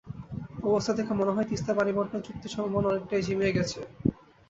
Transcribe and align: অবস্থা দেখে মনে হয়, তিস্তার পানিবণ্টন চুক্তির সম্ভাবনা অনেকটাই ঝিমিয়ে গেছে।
অবস্থা 0.63 0.91
দেখে 0.93 1.13
মনে 1.13 1.33
হয়, 1.35 1.49
তিস্তার 1.49 1.77
পানিবণ্টন 1.79 2.19
চুক্তির 2.21 2.53
সম্ভাবনা 2.55 2.87
অনেকটাই 2.91 3.25
ঝিমিয়ে 3.27 3.55
গেছে। 3.57 3.79